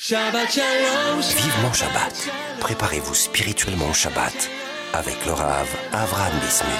[0.00, 1.20] Shabbat Shalom.
[1.20, 2.30] Vivement Shabbat.
[2.60, 4.48] Préparez-vous spirituellement au Shabbat
[4.92, 6.70] avec le Rav Avraham Bismuth.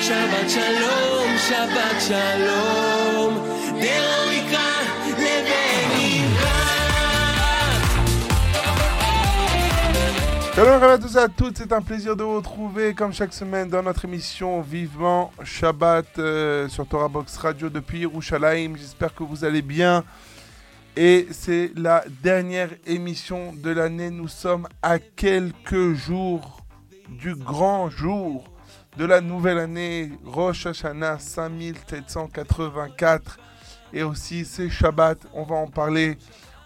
[0.00, 3.34] Shabbat Shalom, Shabbat Shalom.
[10.54, 13.68] Salut à tous et à toutes, c'est un plaisir de vous retrouver comme chaque semaine
[13.68, 18.76] dans notre émission Vivement Shabbat euh, sur Torah Box Radio depuis Yerushalayim.
[18.76, 20.04] J'espère que vous allez bien.
[20.98, 24.08] Et c'est la dernière émission de l'année.
[24.08, 26.62] Nous sommes à quelques jours
[27.10, 28.44] du grand jour
[28.96, 33.38] de la nouvelle année, Rosh Hashanah 5784.
[33.92, 35.18] Et aussi c'est Shabbat.
[35.34, 36.16] On va en parler.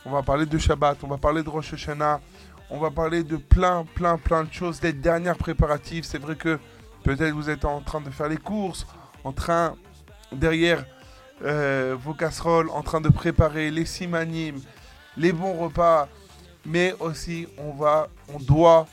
[0.06, 0.98] On va parler de Shabbat.
[1.02, 2.20] On va parler de Rosh Hashanah.
[2.70, 6.04] On va parler de plein, plein, plein de choses, des dernières préparatifs.
[6.04, 6.60] C'est vrai que
[7.02, 8.86] peut-être vous êtes en train de faire les courses,
[9.24, 9.74] en train
[10.30, 10.86] derrière
[11.42, 14.60] euh, vos casseroles, en train de préparer les simanimes,
[15.16, 16.08] les bons repas,
[16.66, 18.86] mais aussi on va, on doit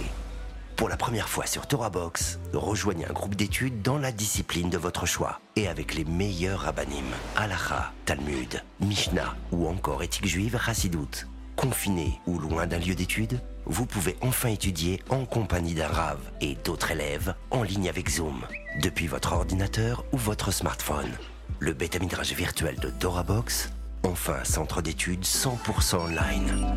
[0.75, 4.77] Pour la première fois sur Torah Box, rejoignez un groupe d'études dans la discipline de
[4.77, 11.27] votre choix et avec les meilleurs rabbinim, Halacha, Talmud, Mishnah ou encore éthique juive Hassidout.
[11.55, 16.55] Confiné ou loin d'un lieu d'études, vous pouvez enfin étudier en compagnie d'un Rav et
[16.55, 18.41] d'autres élèves en ligne avec Zoom,
[18.81, 21.11] depuis votre ordinateur ou votre smartphone.
[21.59, 23.69] Le bêta midrage virtuel de Torah Box
[24.05, 26.75] Enfin, centre d'études 100% online.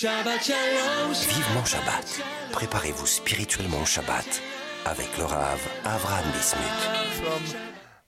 [0.00, 1.10] Shabbat Shalom.
[1.10, 2.22] Vivement Shabbat.
[2.52, 4.40] Préparez-vous spirituellement au Shabbat
[4.84, 6.62] avec le Rav Avraham Bismuth.
[6.92, 7.58] Nous sommes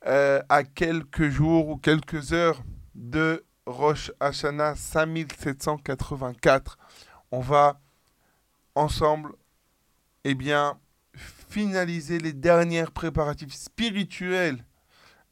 [0.07, 2.63] euh, à quelques jours ou quelques heures
[2.95, 6.77] de Rosh Hashanah 5784.
[7.29, 7.81] On va
[8.73, 9.33] ensemble,
[10.23, 10.79] eh bien,
[11.13, 14.63] finaliser les dernières préparatifs spirituels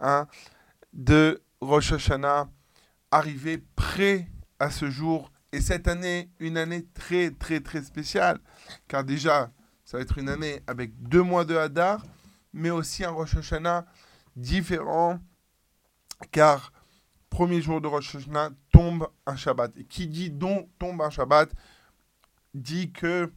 [0.02, 0.28] hein,
[0.92, 2.50] de Rosh Hashanah,
[3.12, 4.28] arriver prêt
[4.60, 5.32] à ce jour.
[5.52, 8.40] Et cette année, une année très très très spéciale,
[8.88, 9.52] car déjà,
[9.84, 12.06] ça va être une année avec deux mois de Hadar,
[12.54, 13.86] mais aussi un Rosh Hashanah
[14.36, 15.20] différent,
[16.32, 16.72] car
[17.30, 19.76] premier jour de Rosh Hashanah tombe un Shabbat.
[19.78, 21.52] Et qui dit donc tombe un Shabbat,
[22.54, 23.32] dit que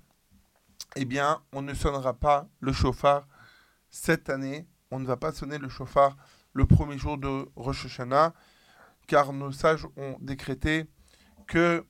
[0.97, 3.27] eh bien, on ne sonnera pas le chauffard
[3.91, 4.67] cette année.
[4.91, 6.17] On ne va pas sonner le chauffard
[6.53, 8.35] le premier jour de Rosh Hashanah,
[9.07, 10.85] car nos sages ont décrété
[11.47, 11.87] que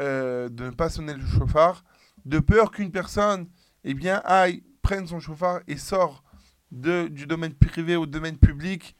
[0.00, 1.84] euh, de ne pas sonner le chauffard,
[2.24, 3.48] de peur qu'une personne
[3.84, 6.24] eh bien, aille, prenne son chauffard et sort
[6.70, 8.96] de, du domaine privé au domaine public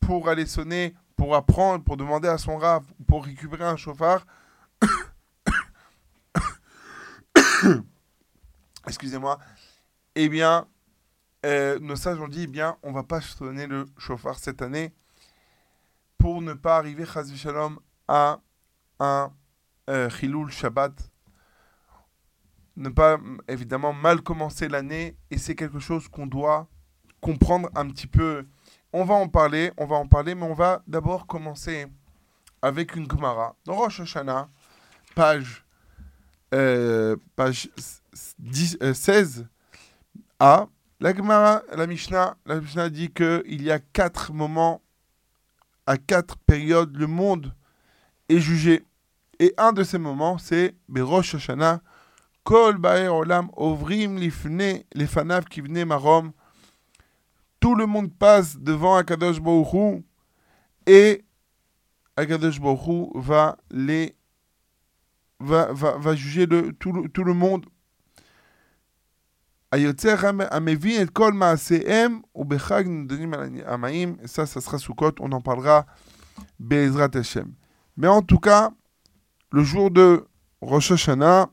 [0.00, 4.26] pour aller sonner, pour apprendre, pour demander à son rave, pour récupérer un chauffard.
[8.86, 9.38] excusez-moi,
[10.14, 10.66] eh bien,
[11.44, 14.92] euh, nos sages ont dit, eh bien, on va pas sonner le chauffard cette année
[16.18, 17.04] pour ne pas arriver,
[17.36, 17.78] Shalom,
[18.08, 18.40] à
[18.98, 19.32] un
[19.88, 20.08] euh,
[20.50, 20.92] Shabbat.
[22.76, 23.18] Ne pas,
[23.48, 25.16] évidemment, mal commencer l'année.
[25.30, 26.68] Et c'est quelque chose qu'on doit
[27.20, 28.44] comprendre un petit peu
[28.98, 31.86] on va en parler, on va en parler, mais on va d'abord commencer
[32.62, 33.54] avec une Gemara.
[33.66, 34.48] Dans Rosh Hashanah,
[35.14, 35.66] page,
[36.54, 37.68] euh, page
[38.38, 39.44] 10, 16a,
[40.40, 40.66] euh,
[40.98, 44.80] la Gemara, la Mishnah, la Mishnah dit qu'il y a quatre moments,
[45.84, 47.54] à quatre périodes, le monde
[48.30, 48.82] est jugé.
[49.38, 51.82] Et un de ces moments, c'est Berosh Hashanah,
[52.44, 56.32] Kol Baer Olam Ovrim Lifne, les Fanav qui venaient Marom.
[57.60, 60.04] Tout le monde passe devant Akadosh Baruchou
[60.86, 61.24] et
[62.16, 64.16] Akadosh Baruchou va les
[65.40, 67.66] va, va, va juger le, tout, le, tout le monde.
[74.26, 75.86] Ça, ça sera Sukkot, on en parlera.
[76.58, 77.52] Bezrat Hashem.
[77.96, 78.70] Mais en tout cas,
[79.50, 80.26] le jour de
[80.60, 81.50] Rosh Hashanah,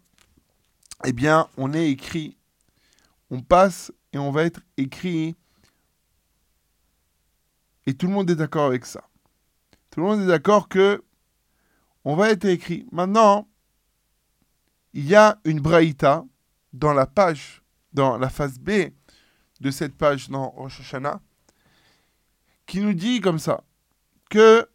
[1.05, 2.37] eh bien, on est écrit,
[3.29, 5.35] on passe et on va être écrit,
[7.85, 9.03] et tout le monde est d'accord avec ça.
[9.89, 11.03] Tout le monde est d'accord que
[12.05, 12.85] on va être écrit.
[12.91, 13.47] Maintenant,
[14.93, 16.25] il y a une braïta
[16.71, 17.61] dans la page,
[17.93, 18.91] dans la phase B
[19.59, 21.21] de cette page dans Rosh Hashanah,
[22.65, 23.63] qui nous dit comme ça
[24.29, 24.67] que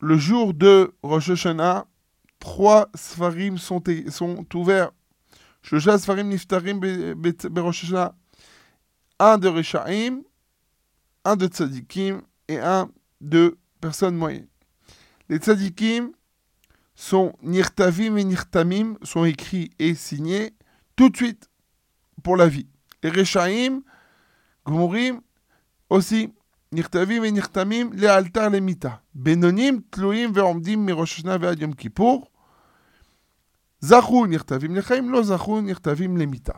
[0.00, 1.86] le jour de Rosh Hashanah,
[2.40, 3.84] trois Sfarim sont,
[4.54, 4.90] ouverts.
[5.72, 6.80] Niftarim.
[9.22, 10.22] Un de Rishaim,
[11.24, 12.90] un de Tzadikim et un
[13.20, 14.48] de personnes moyennes.
[15.28, 16.12] Les Tzadikim
[16.94, 20.54] sont Nirtavim et Nirtamim, sont écrits et signés
[20.96, 21.48] tout de suite
[22.22, 22.66] pour la vie.
[23.02, 23.82] Les Rishaim,
[24.66, 25.20] Gmurim,
[25.90, 26.32] aussi
[26.71, 28.95] נכתבים ונחתמים לאלתר למיתה.
[29.15, 32.31] בינונים תלויים ועומדים מראש השנה ועד יום כיפור.
[33.79, 36.53] זכו נכתבים לחיים, לא זכו נכתבים למיתה.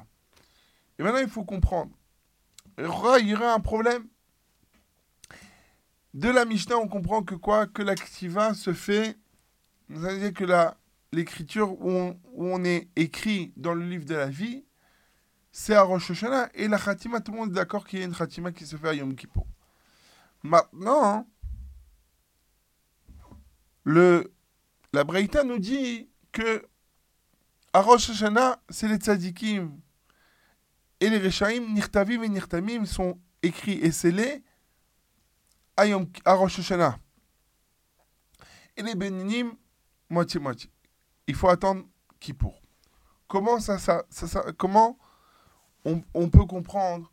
[0.99, 1.91] Et maintenant, il faut comprendre.
[2.79, 4.07] Il y aura un problème.
[6.13, 9.15] De la Mishnah, on comprend que quoi Que l'activa se fait,
[9.89, 10.45] c'est-à-dire que
[11.11, 14.65] l'écriture où, où, on est écrit dans le livre de la vie,
[15.51, 16.49] c'est à Rosh Hashanah.
[16.55, 18.75] Et la Khatima, tout le monde est d'accord qu'il y a une Khatima qui se
[18.75, 19.45] fait à Yom Kippur.
[20.42, 21.26] Maintenant,
[23.84, 24.32] le,
[24.92, 26.66] la Breita nous dit que
[27.72, 29.80] à Rosh Hashanah, c'est les tzadikim
[31.00, 34.44] et les Rechaim, Nirtavim et Nirtamim sont écrits et scellés
[35.76, 36.98] à, Yom, Hashanah.
[38.76, 39.52] Et les Beninim,
[40.08, 40.70] moitié-moitié.
[41.26, 41.84] Il faut attendre
[42.20, 42.60] Kippour.
[43.26, 44.98] Comment, ça, ça, ça, comment
[45.84, 47.10] on, peut comprendre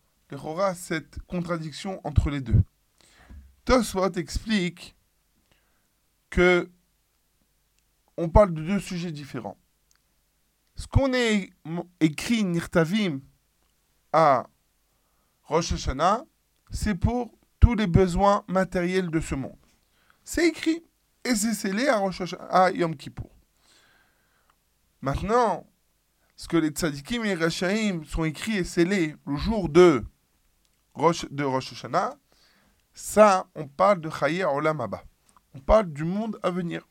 [0.76, 2.62] cette contradiction entre les deux?
[3.70, 4.96] Tosfot explique
[6.32, 6.68] que
[8.18, 9.60] on parle de deux sujets différents.
[10.76, 11.52] Ce qu'on est
[12.00, 13.20] écrit Nirtavim
[14.12, 14.48] à
[15.44, 16.26] Rosh Hashanah,
[16.72, 19.60] c'est pour tous les besoins matériels de ce monde.
[20.24, 20.84] C'est écrit
[21.24, 22.02] et c'est scellé à,
[22.50, 23.30] à Yom Kippur.
[25.00, 25.68] Maintenant,
[26.36, 30.04] ce que les tzadikim et les sont écrits et scellés le jour de
[31.30, 32.18] de Rosh Hashanah,
[32.94, 35.04] ça, on parle de Chaye Olam Abba.
[35.54, 36.88] On parle du monde à venir.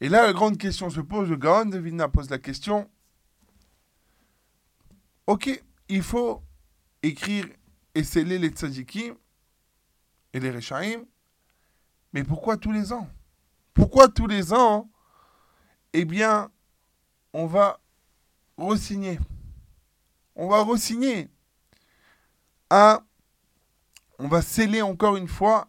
[0.00, 2.90] Et là, la grande question se pose, le Gaon de Vilna pose la question,
[5.26, 6.42] ok, il faut
[7.02, 7.46] écrire
[7.94, 9.14] et sceller les tzadikim
[10.32, 11.04] et les rechaim,
[12.12, 13.08] mais pourquoi tous les ans?
[13.72, 14.90] Pourquoi tous les ans
[15.92, 16.50] Eh bien,
[17.32, 17.80] on va
[18.56, 19.18] resigner?
[20.36, 21.28] On va resigner
[22.70, 23.02] à
[24.18, 25.68] on va sceller encore une fois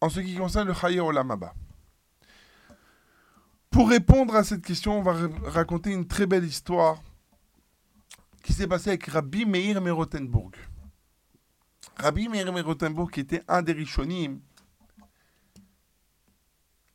[0.00, 1.54] en ce qui concerne le Chayer Olamaba.
[3.70, 7.02] Pour répondre à cette question, on va raconter une très belle histoire
[8.42, 10.52] qui s'est passée avec Rabbi Meir Merotenburg.
[11.96, 14.40] Rabbi Meir Merotenburg, qui était un des Rishonim,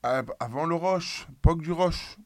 [0.03, 2.17] avant le Roche, époque du Roche,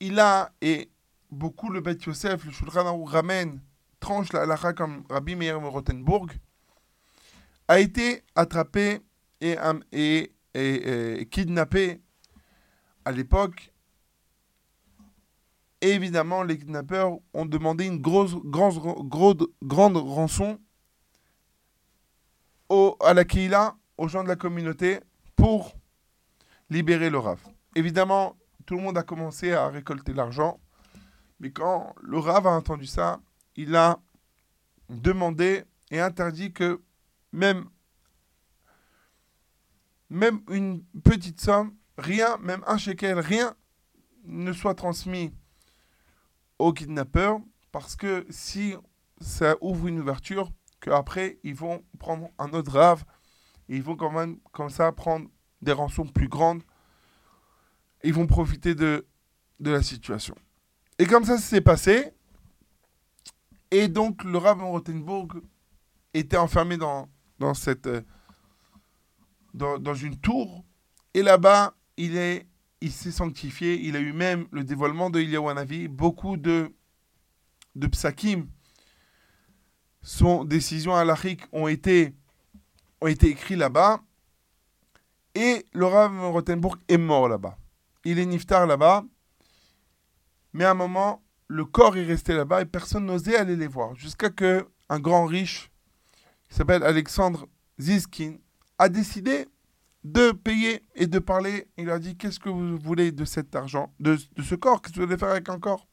[0.00, 0.90] il a, et
[1.30, 3.60] beaucoup le Beth Yosef, le Shulchan ramène
[4.06, 6.30] tranche la halakha Rabbi Meir Rothenburg,
[7.66, 9.00] a été attrapé
[9.40, 9.56] et,
[11.28, 12.00] kidnappé
[13.04, 13.72] à l'époque.
[15.80, 20.60] évidemment, les kidnappeurs ont demandé une grosse, grande rançon
[22.68, 23.24] au, à la
[23.98, 25.00] aux gens de la communauté,
[25.34, 25.74] pour
[26.70, 27.40] libérer le Rav.
[27.74, 28.36] Évidemment,
[28.66, 30.60] tout le monde a commencé à récolter l'argent,
[31.40, 33.20] mais quand le Rav a entendu ça,
[33.56, 34.00] il a
[34.88, 36.82] demandé et interdit que
[37.32, 37.68] même,
[40.10, 43.54] une petite somme, rien, même un shekel, rien
[44.24, 45.32] ne soit transmis
[46.58, 47.40] au kidnappeur,
[47.72, 48.74] parce que si
[49.20, 53.04] ça ouvre une ouverture qu'après, ils vont prendre un autre rave,
[53.68, 55.28] ils vont quand même, comme ça, prendre
[55.62, 56.62] des rançons plus grandes.
[58.04, 59.06] Ils vont profiter de,
[59.58, 60.34] de la situation.
[60.98, 62.12] Et comme ça, ça s'est passé.
[63.70, 65.40] Et donc, le Rav Rothenburg
[66.14, 67.08] était enfermé dans,
[67.38, 68.02] dans, cette, euh,
[69.54, 70.64] dans, dans une tour.
[71.14, 72.46] Et là-bas, il est
[72.80, 73.80] il s'est sanctifié.
[73.80, 75.88] Il a eu même le dévoilement de Iliawanavi.
[75.88, 76.74] Beaucoup de,
[77.74, 78.48] de psakim,
[80.02, 82.14] son décisions halachiques ont été,
[83.00, 84.00] ont été écrits là-bas.
[85.34, 87.58] Et le Rav Rothenburg est mort là-bas.
[88.04, 89.04] Il est niftar là-bas.
[90.52, 93.94] Mais à un moment, le corps est resté là-bas et personne n'osait aller les voir.
[93.94, 95.70] Jusqu'à que un grand riche,
[96.48, 97.48] qui s'appelle Alexandre
[97.80, 98.36] Ziskin,
[98.78, 99.46] a décidé
[100.04, 101.68] de payer et de parler.
[101.76, 104.80] Il a dit Qu'est-ce que vous voulez de cet argent, de, ce corps?
[104.80, 105.86] Qu'est-ce que vous voulez faire avec un corps?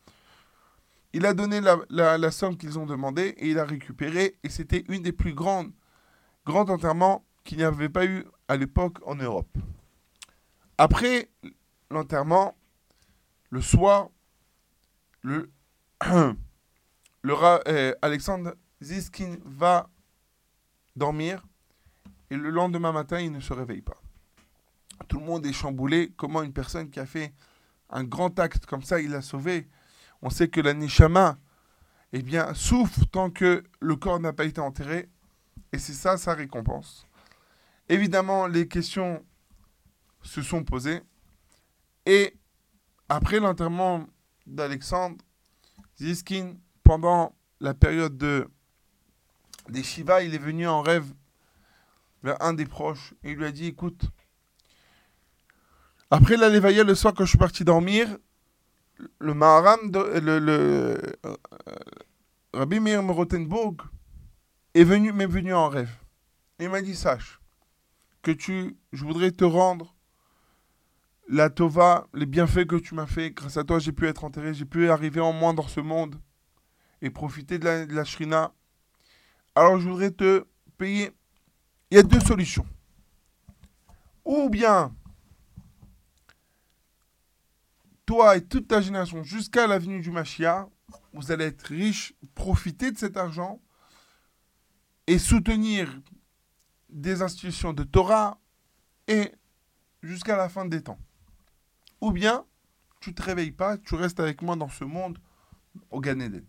[1.14, 4.36] Il a donné la, somme qu'ils ont demandé et il a récupéré.
[4.44, 5.72] Et c'était une des plus grandes,
[6.46, 9.58] grands enterrements qu'il n'y avait pas eu à l'époque en Europe.
[10.78, 11.30] Après
[11.92, 12.58] l'enterrement,
[13.52, 14.10] le soir,
[15.24, 15.52] le,
[16.06, 17.34] le
[17.68, 19.90] euh, Alexandre Ziskin va
[20.96, 21.44] dormir
[22.30, 24.02] et le lendemain matin, il ne se réveille pas.
[25.08, 26.12] Tout le monde est chamboulé.
[26.16, 27.34] Comment une personne qui a fait
[27.90, 29.68] un grand acte comme ça, il l'a sauvé?
[30.22, 31.38] On sait que la Neshama
[32.12, 35.10] eh bien, souffre tant que le corps n'a pas été enterré.
[35.72, 37.08] Et c'est ça sa récompense.
[37.90, 39.26] Évidemment, les questions
[40.22, 41.02] se sont posées.
[42.06, 42.38] Et
[43.10, 44.08] après l'enterrement
[44.46, 45.24] d'Alexandre,
[46.00, 48.48] Ziskin, pendant la période de,
[49.70, 51.14] des Shiva, il est venu en rêve
[52.24, 54.04] vers un des proches et il lui a dit Écoute,
[56.12, 58.18] après la Lévaïa, le soir, quand je suis parti dormir,
[59.20, 61.36] le Maharam, le, le euh,
[62.54, 63.78] Rabbi Meir Rotenburg,
[64.74, 65.92] est venu, m'est venu en rêve.
[66.60, 67.40] Il m'a dit Sache
[68.22, 69.96] que tu, je voudrais te rendre
[71.28, 73.32] la Tova, les bienfaits que tu m'as fait.
[73.32, 76.16] Grâce à toi, j'ai pu être enterré, j'ai pu arriver en moins dans ce monde
[77.02, 78.54] et profiter de la, Shrina.
[79.56, 80.46] Alors, je voudrais te
[80.78, 81.12] payer.
[81.92, 82.66] Il y a deux solutions.
[84.26, 84.96] Ou bien
[88.06, 90.68] toi et toute ta génération, jusqu'à l'avenue du Machia,
[91.14, 93.62] vous allez être riche, profiter de cet argent
[95.08, 96.02] et soutenir
[96.90, 98.40] des institutions de Torah
[99.08, 99.32] et
[100.02, 101.00] jusqu'à la fin des temps.
[102.04, 102.46] Ou bien,
[103.00, 105.18] tu te réveilles pas, tu restes avec moi dans ce monde
[105.90, 106.46] au Gan Eden.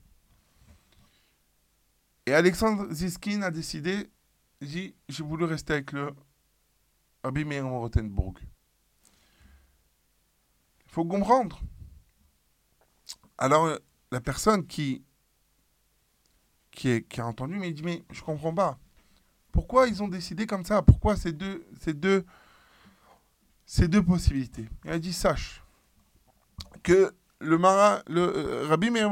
[2.26, 4.11] Et Alexandre Ziskin a décidé,
[4.61, 6.12] j'ai voulu rester avec le
[7.23, 8.40] Rabbi Meir Rotenburg
[10.88, 11.61] faut comprendre.
[13.38, 13.78] Alors,
[14.11, 15.04] la personne qui,
[16.73, 18.80] qui, qui a entendu, mais il dit, mais je comprends pas.
[19.52, 20.82] Pourquoi ils ont décidé comme ça?
[20.82, 22.26] Pourquoi ces deux, ces deux,
[23.66, 25.62] ces deux possibilités Il a dit, sache
[26.83, 29.11] que le, marin, le euh, Rabbi Meir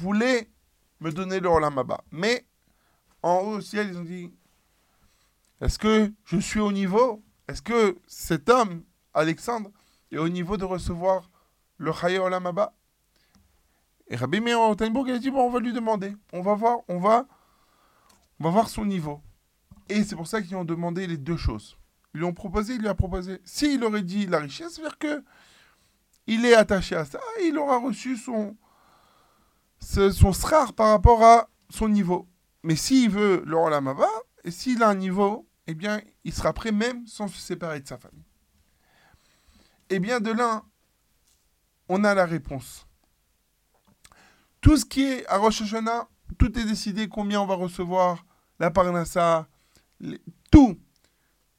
[0.00, 0.50] voulait
[1.00, 2.02] me donner le Olamaba.
[2.10, 2.46] Mais
[3.22, 4.32] en haut au ciel, ils ont dit,
[5.60, 7.22] est-ce que je suis au niveau?
[7.48, 9.70] Est-ce que cet homme, Alexandre,
[10.10, 11.30] et au niveau de recevoir
[11.78, 12.50] le Chaye Olam
[14.08, 16.98] Et Rabbi Meir il a dit bon, on va lui demander, on va voir, on
[16.98, 17.26] va,
[18.38, 19.20] on va voir son niveau.
[19.88, 21.78] Et c'est pour ça qu'ils ont demandé les deux choses.
[22.14, 23.40] Ils lui ont proposé, il lui a proposé.
[23.44, 25.24] S'il aurait dit la richesse, c'est-à-dire que
[26.26, 28.56] il est attaché à ça, il aura reçu son,
[29.80, 32.28] son srar par rapport à son niveau.
[32.62, 33.94] Mais s'il veut le Olam
[34.44, 37.88] et s'il a un niveau, eh bien, il sera prêt même sans se séparer de
[37.88, 38.24] sa famille.
[39.90, 40.64] Eh bien, de là,
[41.88, 42.86] on a la réponse.
[44.60, 48.24] Tout ce qui est à Rosh Hashanah, tout est décidé, combien on va recevoir,
[48.58, 49.48] la parnassa,
[50.50, 50.78] tout.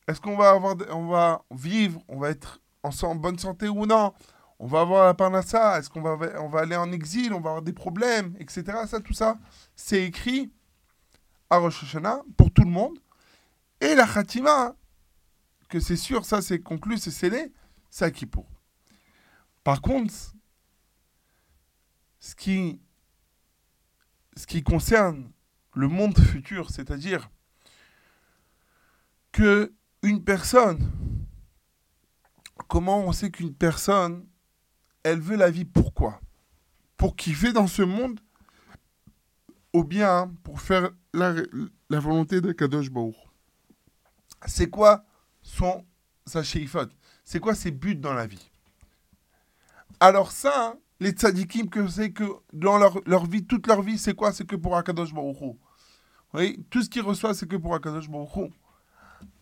[0.10, 4.12] Est-ce qu'on va avoir, on va vivre, on va être en, bonne santé ou non?
[4.58, 7.52] On va avoir la parnassa, est-ce qu'on va, on va aller en exil, on va
[7.52, 8.64] avoir des problèmes, etc.
[8.88, 9.38] Ça, tout ça,
[9.76, 10.52] c'est écrit
[11.52, 12.98] à Rosh Hashanah pour tout le monde.
[13.82, 14.76] Et la Khatima,
[15.70, 17.54] que c'est sûr, ça c'est conclu, c'est scellé,
[17.92, 18.48] c'est qui pour.
[19.64, 20.12] Par contre,
[22.20, 22.82] ce qui,
[24.36, 25.32] ce qui concerne
[25.76, 27.30] le monde futur, c'est-à-dire
[29.32, 30.92] que une personne,
[32.68, 34.26] comment on sait qu'une personne,
[35.04, 36.20] elle veut la vie pourquoi
[36.98, 38.20] Pour kiffer dans ce monde?
[39.74, 41.34] Ou bien pour faire la,
[41.90, 42.90] volonté de Kadosh
[44.48, 45.06] C'est quoi
[45.42, 45.86] son,
[46.26, 48.50] sa c'est quoi ses buts dans la vie?
[50.00, 54.32] Alors ça, les tzadikim, que c'est que dans leur, vie, toute leur vie, c'est quoi?
[54.32, 55.56] C'est que pour Akadosh Baruch
[56.34, 58.52] Oui, tout ce qu'il reçoit, c'est que pour Akadosh Baruch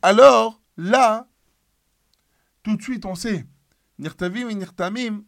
[0.01, 1.27] Alors, là,
[2.63, 3.45] tout de suite, on sait,
[3.99, 5.23] Nirtavim et Nirtamim,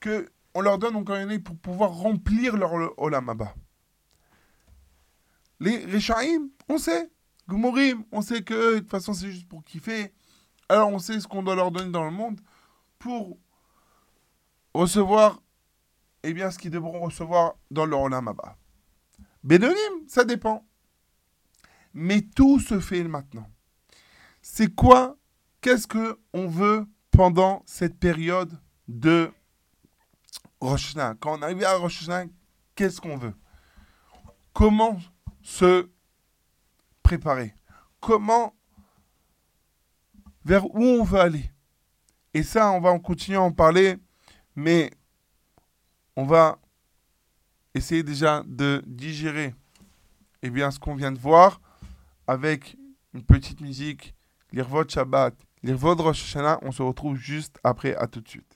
[0.00, 3.54] que on leur donne encore une année pour pouvoir remplir leur Olamaba.
[5.60, 7.10] Les Rechaim, on sait.
[7.48, 10.14] Gumorim, on sait que de toute façon c'est juste pour kiffer.
[10.68, 12.40] Alors on sait ce qu'on doit leur donner dans le monde
[12.98, 13.36] pour
[14.72, 15.40] recevoir
[16.26, 18.56] eh bien, ce qu'ils devront recevoir dans leur Olamaba.
[19.44, 19.76] Bédonim,
[20.08, 20.66] ça dépend.
[21.94, 23.48] Mais tout se fait maintenant.
[24.42, 25.16] C'est quoi
[25.60, 29.32] Qu'est-ce que on veut pendant cette période de
[30.60, 32.06] Rosh Quand on arrive à Rosh
[32.74, 33.34] qu'est-ce qu'on veut?
[34.52, 34.98] Comment
[35.40, 35.88] se
[37.02, 37.54] préparer?
[38.00, 38.54] Comment
[40.44, 41.50] vers où on veut aller?
[42.34, 43.96] Et ça, on va en continuer à en parler,
[44.56, 44.90] mais
[46.16, 46.58] on va
[47.74, 49.54] essayer déjà de digérer
[50.42, 51.60] eh bien, ce qu'on vient de voir
[52.26, 52.76] avec
[53.12, 54.14] une petite musique,
[54.52, 56.58] l'Irvod Shabbat, l'Irvod Rosh Hashanah.
[56.62, 58.53] On se retrouve juste après, à tout de suite.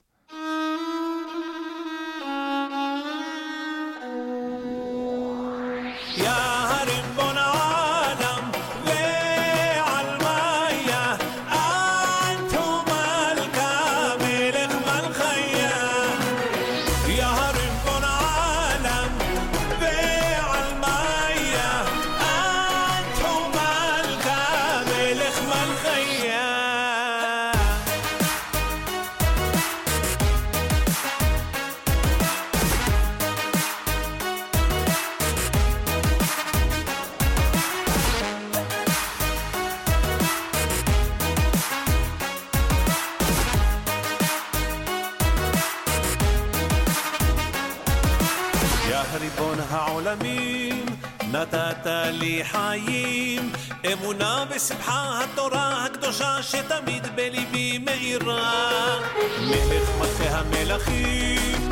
[52.43, 53.51] חיים,
[53.93, 58.99] אמונה בשמחה התורה הקדושה שתמיד בליבי מאירה.
[59.41, 61.69] מלך מלכי המלכים,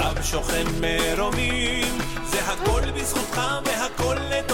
[0.00, 4.47] אב שוכן מרומים, זה הכל בזכותך והכל לטובה,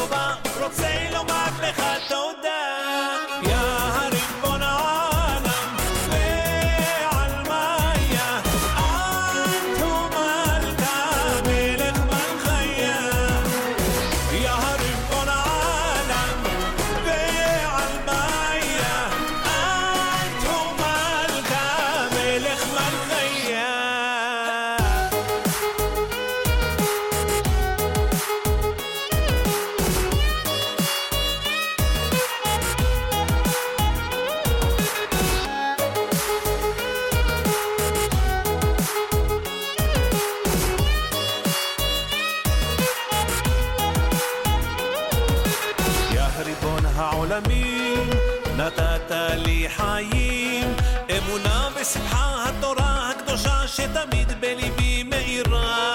[47.25, 48.11] העולמים,
[48.57, 50.77] נתת לי חיים,
[51.17, 55.95] אמונה ושמחה התורה הקדושה שתמיד בליבי מאירה.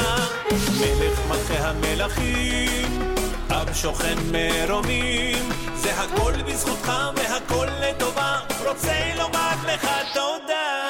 [0.79, 3.13] מלך מלכי המלכים,
[3.49, 10.88] אב שוכן מרומים, זה הכל בזכותך והכל לטובה, רוצה לומר לך תודה.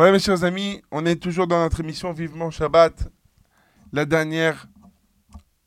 [0.00, 3.12] Voilà, mes chers amis, on est toujours dans notre émission Vivement Shabbat,
[3.92, 4.66] la dernière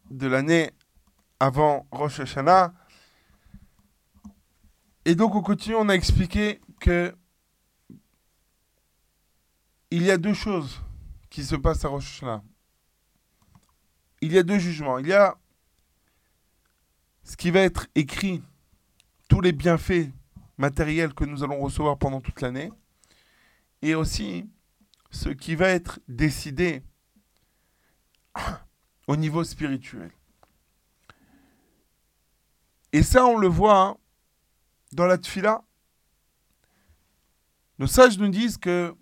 [0.09, 0.71] de l'année
[1.39, 2.73] avant Rosh Hashanah.
[5.05, 7.15] Et donc, au continue, on a expliqué que
[9.91, 10.81] il y a deux choses
[11.29, 12.43] qui se passent à Rosh Hashanah.
[14.21, 14.97] Il y a deux jugements.
[14.97, 15.37] Il y a
[17.23, 18.41] ce qui va être écrit,
[19.29, 20.09] tous les bienfaits
[20.57, 22.71] matériels que nous allons recevoir pendant toute l'année
[23.83, 24.49] et aussi
[25.11, 26.81] ce qui va être décidé
[29.07, 30.09] au niveau spirituel.
[32.93, 33.97] Et ça, on le voit hein,
[34.93, 35.65] dans la tfila.
[37.77, 38.95] Nos sages nous disent que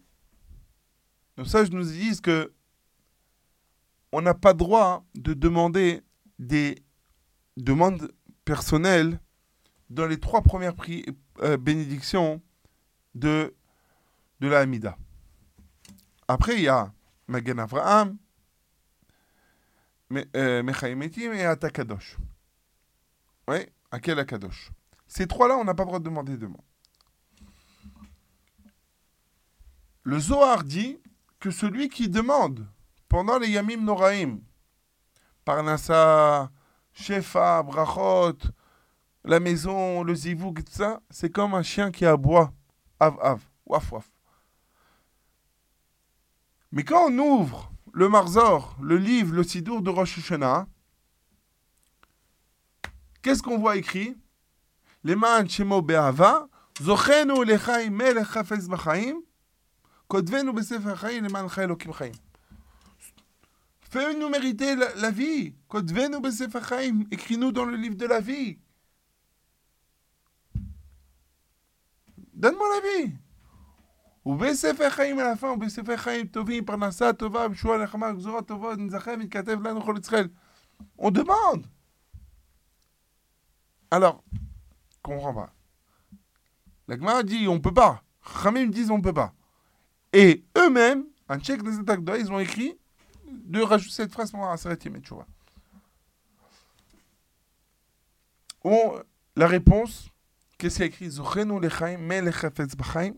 [1.38, 2.52] nos sages nous disent que
[4.12, 6.02] on n'a pas droit de demander
[6.40, 6.84] des
[7.56, 8.12] demandes
[8.46, 9.20] personnelles
[9.92, 10.74] dans les trois premières
[11.40, 12.42] euh, bénédictions
[13.14, 13.54] de,
[14.42, 14.98] de la Hamida.
[16.28, 16.92] Après, il y a
[17.28, 18.18] Magen Avraham,
[20.36, 22.18] euh, Mechaim Etim et Atakadosh.
[23.48, 23.60] Oui,
[23.92, 24.72] Akel Akadosh.
[25.08, 26.62] Ces trois-là, on n'a pas le droit de demander de demande.
[30.04, 30.98] Le Zohar dit
[31.40, 32.68] que celui qui demande
[33.08, 34.40] pendant les Yamim Noraim,
[35.46, 36.52] Parnassa,
[36.94, 38.38] Shefa, Brachot,
[39.24, 42.52] la maison, le zivouk, tout c'est comme un chien qui aboie.
[43.00, 44.11] Av, av, waf, waf.
[46.72, 50.68] Mais quand on ouvre le Marzor, le livre, le Sidour de Rosh Hashanah,
[53.22, 54.16] qu'est-ce qu'on voit écrit?
[55.04, 56.48] Leman Shemo Be'ava,
[56.82, 59.22] Zochenu Lechaim Melech Chafetz B'chaim,
[60.08, 62.12] Kodvenu B'Sefer Chaim Leman Chai Elokim Chaim.
[63.90, 65.54] Fais-nous mériter la, la vie.
[65.68, 67.04] Kodvenu B'Sefer Chaim.
[67.12, 68.58] Écris-nous dans le livre de la vie.
[72.34, 73.14] Donne-moi la vie.
[74.25, 78.43] Ou בספר חיים à la fin, ou בספר חיים טובים, פרנסה טובה, בישועה נחמה, גזורה
[78.43, 80.29] טובה, נזכה מתכתב לנו כל ישראל.
[80.99, 81.65] On demande.
[83.91, 84.23] Alors,
[85.03, 85.51] comprends pas.
[86.89, 88.03] La Gemara dit on peut pas.
[88.43, 89.33] Khamim disent on peut pas.
[90.13, 92.77] Et eux-mêmes, un check des attaques d'oeil, ils ont écrit
[93.31, 95.27] de rajouter cette phrase pour Aseret Yemet Shuvah.
[98.65, 99.01] On-
[99.37, 100.09] La réponse,
[100.59, 103.13] qu'est-ce qu'il y a écrit Zochenu lechaim, melech chafetz b'chaim,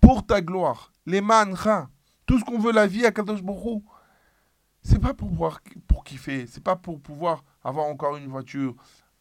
[0.00, 1.88] Pour ta gloire, lemancha.
[2.26, 3.82] Tout ce qu'on veut la vie à Kadosh Hu,
[4.82, 8.74] c'est pas pour pouvoir pour kiffer, c'est pas pour pouvoir avoir encore une voiture,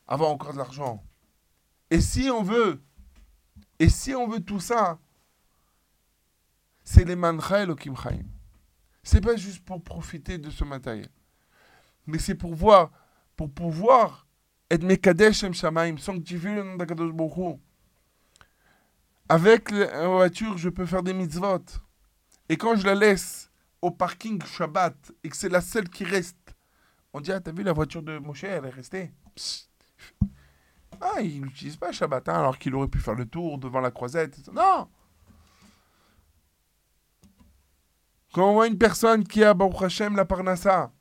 [0.07, 1.03] avoir encore de l'argent.
[1.89, 2.81] Et si on veut,
[3.79, 4.99] et si on veut tout ça,
[6.83, 8.25] c'est les mancha Elohim Chaim.
[9.03, 11.09] C'est pas juste pour profiter de ce matériel,
[12.07, 12.91] mais c'est pour voir,
[13.35, 14.22] pour pouvoir
[19.29, 21.59] Avec la voiture, je peux faire des mitzvot.
[22.49, 26.55] Et quand je la laisse au parking Shabbat et que c'est la seule qui reste,
[27.13, 29.11] on dit Ah, t'as vu la voiture de Moshe, elle est restée?
[31.01, 33.91] Ah, il n'utilise pas Shabbat, hein, alors qu'il aurait pu faire le tour devant la
[33.91, 34.49] croisette.
[34.53, 34.87] Non
[38.33, 40.91] Quand on voit une personne qui a Baruch Hashem la Parnassa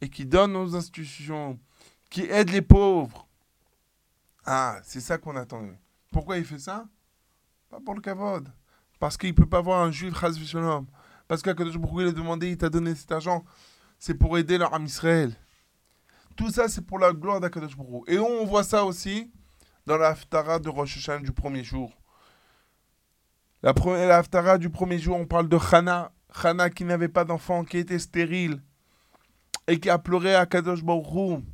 [0.00, 1.58] et qui donne aux institutions,
[2.10, 3.26] qui aide les pauvres,
[4.44, 5.78] ah, c'est ça qu'on attendait.
[6.10, 6.86] Pourquoi il fait ça?
[7.70, 8.48] Pas pour le kavod.
[8.98, 10.86] Parce qu'il ne peut pas voir un juif chas v'shalom.
[11.28, 13.44] Parce qu'Akadosh Baruch il a demandé, il t'a donné cet argent.
[13.98, 15.34] C'est pour aider leur âme Israël.
[16.36, 18.02] Tout ça, c'est pour la gloire d'Akadosh Baruch.
[18.08, 19.30] Et on voit ça aussi
[19.86, 21.92] dans la de Rosh Hashanah du premier jour.
[23.62, 26.10] La, première, du premier jour, on parle de Hana.
[26.42, 28.60] Hana qui n'avait pas d'enfant, qui était stérile.
[29.68, 31.44] Et qui a pleuré à Kadosh Baruch.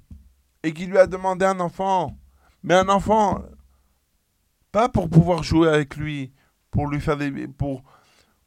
[0.66, 2.18] Et qui lui a demandé un enfant.
[2.64, 3.40] Mais un enfant,
[4.72, 6.33] pas pour pouvoir jouer avec lui,
[6.72, 7.46] pour lui faire des.
[7.46, 7.85] pour,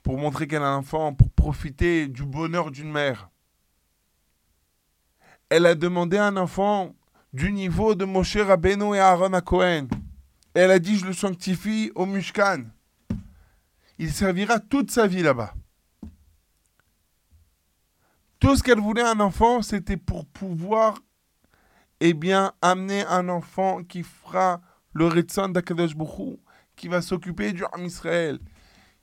[0.06, 3.30] montrer qu'elle a un enfant, pour profiter du bonheur d'une mère.
[5.48, 6.94] Elle a demandé un enfant
[7.32, 9.88] du niveau de Moshe Rabbeinu et Aaron à Cohen.
[10.54, 12.66] Elle a dit Je le sanctifie au Mushkan.
[13.98, 15.54] Il servira toute sa vie là-bas.
[18.42, 20.96] Tout ce qu'elle voulait un enfant, c'était pour pouvoir,
[22.00, 24.62] eh bien, amener un enfant qui fera
[24.94, 26.38] le Ritson d'Akadosh Baruch Hu,
[26.76, 28.40] qui va s'occuper du Ham Israël,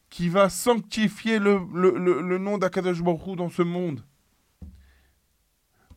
[0.08, 4.02] qui va sanctifier le, le, le, le nom d'Akadosh Baruch Hu dans ce monde.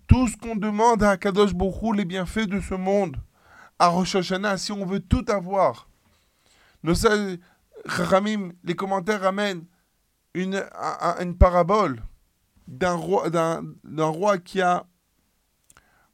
[0.08, 3.18] Tout ce qu'on demande à Akadosh Baruch Hu, les bienfaits de ce monde,
[3.78, 5.88] à Rosh Hashanah, si on veut tout avoir.
[6.84, 6.96] Nos
[7.88, 9.64] Chachamim, les commentaires amènent
[10.34, 12.02] une, un- un- une parabole
[12.68, 14.86] d'un roi, d'un roi qui a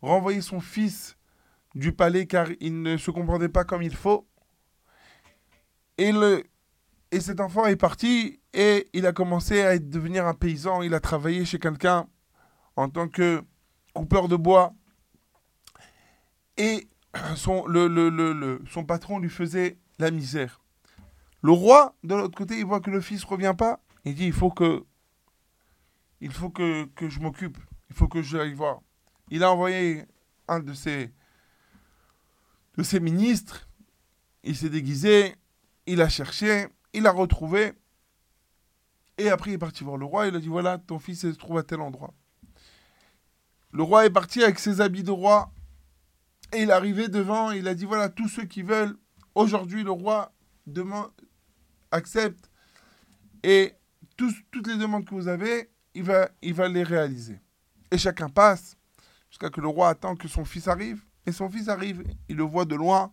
[0.02, 1.18] renvoyé son fils
[1.74, 4.28] du palais car il ne se comportait pas comme il faut.
[5.98, 6.44] Et, le,
[7.12, 10.82] et cet enfant est parti et il a commencé à devenir un paysan.
[10.82, 12.08] Il a travaillé chez quelqu'un
[12.76, 13.44] en tant que
[13.94, 14.74] coupeur de bois.
[16.58, 16.88] Et
[17.36, 20.62] son, le, le- le- son patron lui faisait la misère.
[21.42, 23.80] Le roi, de l'autre côté, il voit que le fils ne revient pas.
[24.04, 24.84] Il dit, il faut que,
[26.22, 27.58] il faut que, que je m'occupe.
[27.90, 28.80] Il faut que j'aille voir.
[29.30, 30.06] Il a envoyé
[30.48, 31.12] un de ses,
[32.78, 33.68] de ses ministres.
[34.44, 35.36] Il s'est déguisé.
[35.88, 36.68] Il a cherché.
[36.94, 37.74] Il a retrouvé.
[39.18, 40.28] Et après, il est parti voir le roi.
[40.28, 42.14] Il a dit, voilà, ton fils se trouve à tel endroit.
[43.72, 45.52] Le roi est parti avec ses habits de roi.
[46.54, 47.52] Et il est arrivé devant.
[47.52, 48.96] Il a dit, voilà, tous ceux qui veulent.
[49.34, 50.32] Aujourd'hui, le roi
[51.92, 52.50] accepte.
[53.44, 53.74] Et
[54.16, 57.40] toutes les demandes que vous avez, il va, il va les réaliser.
[57.92, 58.78] Et chacun passe
[59.36, 61.04] jusqu'à que le roi attend que son fils arrive.
[61.26, 63.12] Et son fils arrive, il le voit de loin.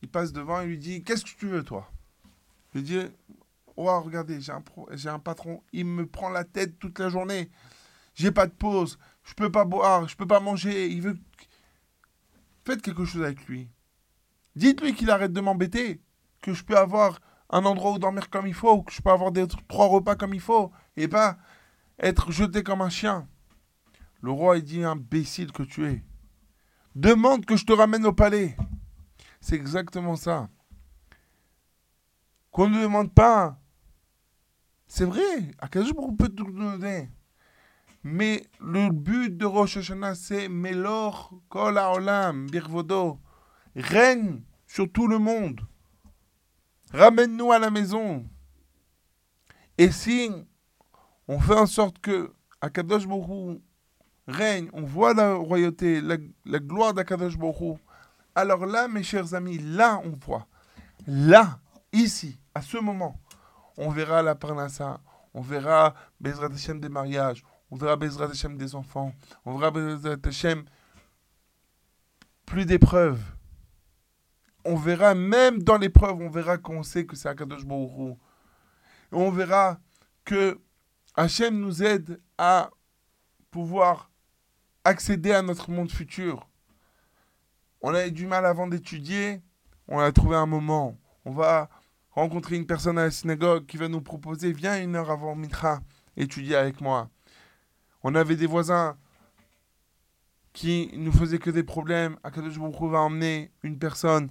[0.00, 1.90] Il passe devant et lui dit Qu'est-ce que tu veux, toi?
[2.72, 3.00] Il lui dit
[3.76, 7.10] Roi, regardez, j'ai un, pro- j'ai un patron, il me prend la tête toute la
[7.10, 7.50] journée.
[8.14, 10.88] J'ai pas de pause, je peux pas boire, je peux pas manger.
[10.88, 11.18] Il veut.
[12.64, 13.68] Faites quelque chose avec lui.
[14.56, 16.00] Dites-lui qu'il arrête de m'embêter,
[16.40, 17.20] que je peux avoir
[17.50, 20.32] un endroit où dormir comme il faut, que je peux avoir des trois repas comme
[20.32, 21.36] il faut, et pas
[21.98, 23.28] être jeté comme un chien.
[24.22, 26.02] Le roi, il dit, imbécile que tu es.
[26.94, 28.56] Demande que je te ramène au palais.
[29.40, 30.48] C'est exactement ça.
[32.52, 33.58] Qu'on ne demande pas.
[34.86, 37.10] C'est vrai, Baruch Hu peut tout donner.
[38.04, 43.18] Mais le but de Rosh Hashanah, c'est Melor Kol Haolam Birvodo.
[43.74, 45.60] Règne sur tout le monde.
[46.92, 48.24] Ramène-nous à la maison.
[49.78, 50.30] Et si
[51.26, 53.60] on fait en sorte que Akadosh Hu
[54.26, 56.16] règne, on voit la royauté, la,
[56.58, 57.74] gloire d'Akadosh Hu,
[58.34, 60.46] alors là, mes chers amis, là, on voit.
[61.06, 61.58] Là,
[61.92, 63.20] ici, à ce moment,
[63.76, 65.00] on verra la parnassa,
[65.34, 69.12] on verra Bezrat des mariages, on verra Bezrat Hashem des enfants,
[69.44, 70.64] on verra Bezrat Hashem
[72.46, 73.22] plus d'épreuves.
[74.64, 77.62] On verra, même dans l'épreuve, on verra qu'on sait que c'est Akadosh.
[77.62, 78.16] Et
[79.10, 79.78] on verra
[80.24, 80.60] que
[81.16, 82.70] Hachem nous aide à
[83.50, 84.11] pouvoir
[84.84, 86.48] accéder à notre monde futur.
[87.80, 89.42] On a eu du mal avant d'étudier,
[89.88, 90.98] on a trouvé un moment.
[91.24, 91.68] On va
[92.10, 95.80] rencontrer une personne à la synagogue qui va nous proposer viens une heure avant Mitra,
[96.16, 97.10] étudier avec moi.
[98.02, 98.96] On avait des voisins
[100.52, 102.18] qui nous faisaient que des problèmes.
[102.22, 104.30] Akadosh Baruch va emmener une personne,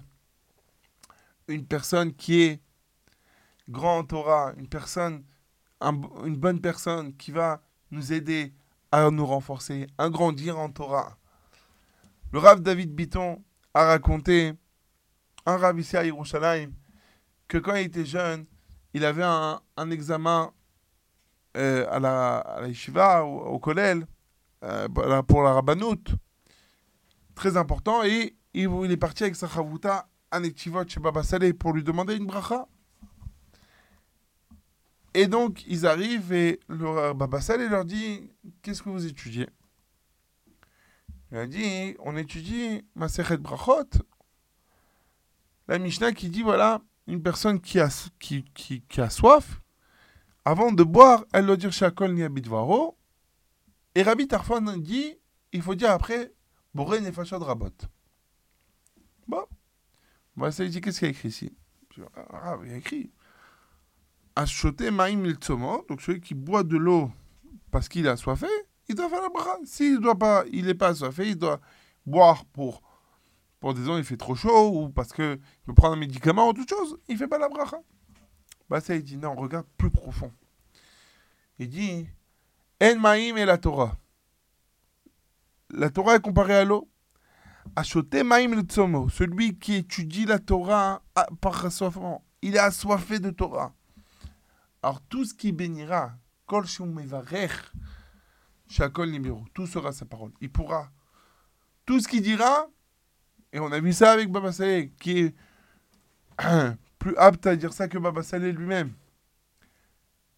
[1.47, 2.61] une personne qui est
[3.69, 5.23] grand en Torah, une personne,
[5.79, 8.53] un- une bonne personne qui va nous aider
[8.91, 11.17] à nous renforcer, à grandir en Torah.
[12.31, 14.53] Le Rav David Bitton a raconté,
[15.45, 16.71] un Rav ici à Yerushalayim,
[17.47, 18.45] que quand il était jeune,
[18.93, 20.51] il avait un, examen
[21.57, 24.05] euh, à, la, à yeshiva, au, au kollel,
[24.63, 24.87] euh,
[25.23, 26.03] pour la- rabbanout,
[27.35, 31.53] très important, et il, il est parti avec sa chavouta à Netivot chez Baba Saleh
[31.53, 32.67] pour lui demander une bracha.
[35.13, 39.47] Et donc, ils arrivent et le Baba Saleh leur dit Qu'est-ce que vous étudiez?
[41.31, 43.89] Il a dit On étudie Masechet Brachot.
[45.67, 49.61] La Mishnah qui dit Voilà, une personne qui a, qui, qui, qui a soif,
[50.45, 52.97] avant de boire, elle doit dire Shakol ni Abidvaro.
[53.95, 55.17] Et Rabbi Tarfon dit
[55.51, 56.33] Il faut dire après
[56.73, 57.69] Boré Nefashod Rabot.
[59.27, 59.45] Bon.
[60.37, 61.53] Baba Saleh dit Qu'est-ce qu'il y a écrit ici?
[62.31, 63.11] Ah, il y a écrit.
[64.35, 67.11] Achoté Maïm il Tsomo, donc celui qui boit de l'eau
[67.71, 68.47] parce qu'il est assoiffé,
[68.87, 69.57] il doit faire la bracha.
[69.63, 71.59] S'il doit pas, il n'est pas assoiffé, il doit
[72.05, 72.81] boire pour,
[73.59, 76.49] pour des ans, il fait trop chaud ou parce que il veut prendre un médicament
[76.49, 77.77] ou toute chose, il fait pas la bracha.
[78.69, 80.31] Bah ça, il dit non, regarde plus profond.
[81.59, 82.07] Il dit
[82.81, 83.97] En Maïm et la Torah.
[85.69, 86.89] La Torah est comparée à l'eau.
[87.75, 93.19] Achoté Maïm il Tsomo, celui qui étudie la Torah ah, par assoiffement, il est assoiffé
[93.19, 93.73] de Torah.
[94.83, 96.13] Alors tout ce qui bénira,
[96.45, 96.65] Kol
[99.53, 100.31] tout sera sa parole.
[100.41, 100.91] Il pourra.
[101.85, 102.67] Tout ce qu'il dira,
[103.53, 105.35] et on a vu ça avec Baba Saleh, qui est
[106.99, 108.93] plus apte à dire ça que Baba Saleh lui-même.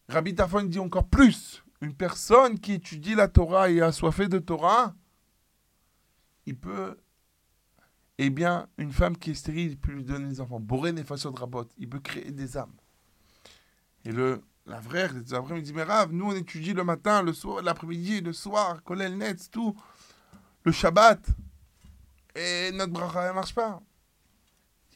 [0.09, 1.63] Rabbi Tafon dit encore plus.
[1.81, 4.95] Une personne qui étudie la Torah et est assoiffée de Torah,
[6.45, 6.97] il peut.
[8.17, 10.59] Eh bien, une femme qui est stérile, il peut lui donner des enfants.
[10.59, 12.75] Boré Nefashot Rabot, il peut créer des âmes.
[14.05, 17.33] Et le, la vraie, après, il dit, mais Rav, nous on étudie le matin, le
[17.33, 19.75] soir, l'après-midi, le soir, Kolel Netz, tout,
[20.63, 21.25] le Shabbat,
[22.35, 23.81] et notre bracha ne marche pas.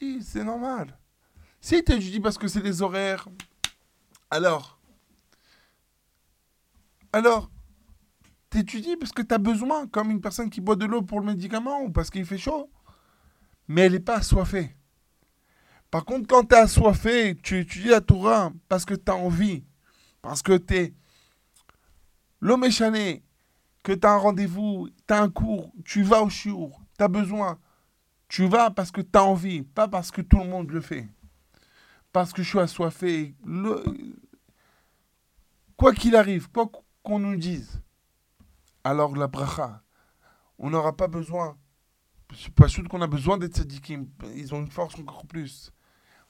[0.00, 0.96] Il c'est normal.
[1.60, 3.28] Si tu étudies parce que c'est les horaires,
[4.30, 4.78] alors,
[7.12, 7.50] alors,
[8.50, 11.26] t'étudies parce que tu as besoin, comme une personne qui boit de l'eau pour le
[11.26, 12.70] médicament ou parce qu'il fait chaud,
[13.66, 14.77] mais elle n'est pas assoiffée.
[15.90, 19.64] Par contre, quand tu es assoiffé, tu étudies la Torah parce que tu as envie,
[20.20, 20.94] parce que tu es
[22.40, 23.24] l'homme échané,
[23.82, 27.08] que tu as un rendez-vous, tu as un cours, tu vas au chiour, tu as
[27.08, 27.58] besoin.
[28.28, 31.08] Tu vas parce que tu as envie, pas parce que tout le monde le fait.
[32.12, 33.34] Parce que je suis assoiffé.
[33.44, 33.82] Le-
[35.78, 36.70] Quoi qu'il arrive, quoi
[37.02, 37.80] qu'on nous dise,
[38.84, 39.82] alors la bracha,
[40.58, 41.56] on n'aura pas besoin.
[42.36, 44.08] C'est pas sûr qu'on a besoin d'être tzadikim.
[44.34, 45.72] Ils ont une force encore plus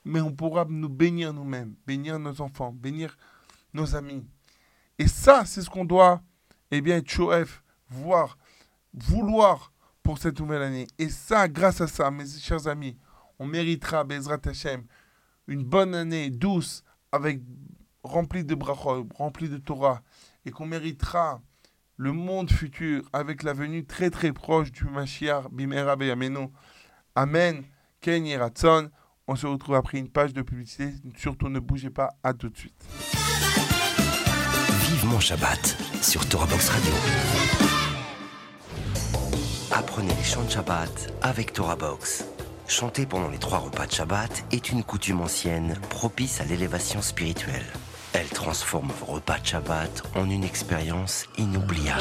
[0.09, 3.17] mais on pourra nous bénir nous-mêmes, bénir nos enfants, bénir
[3.75, 4.27] nos amis.
[4.99, 6.23] Et ça, c'est ce qu'on doit,
[6.71, 8.39] eh bien, être voir,
[8.95, 9.71] vouloir
[10.03, 10.87] pour cette nouvelle année.
[10.99, 12.97] Et ça, grâce à ça, mes chers amis,
[13.39, 14.85] on méritera, Bezrat Hashem,
[15.47, 17.43] une bonne année douce, avec
[18.03, 20.03] remplie de brachot, remplie de Torah,
[20.47, 21.43] et qu'on méritera
[21.97, 26.49] le monde futur avec la venue très très proche du Mashiach Bimera Beyamenu.
[27.15, 27.65] Amen.
[28.01, 28.91] Ken Yeratson.
[29.31, 30.95] On se retrouve après une page de publicité.
[31.19, 32.15] Surtout ne bougez pas.
[32.23, 32.83] À tout de suite.
[34.89, 36.93] Vivement Shabbat sur Torah Box Radio.
[39.71, 42.25] Apprenez les chants de Shabbat avec Torah Box.
[42.67, 47.67] Chanter pendant les trois repas de Shabbat est une coutume ancienne propice à l'élévation spirituelle.
[48.15, 52.01] Elle transforme vos repas de Shabbat en une expérience inoubliable.